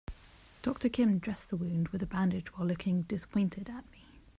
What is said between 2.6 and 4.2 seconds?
looking disappointed at me.